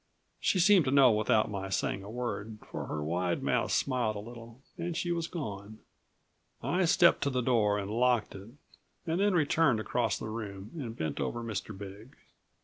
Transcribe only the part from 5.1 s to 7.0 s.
was gone. I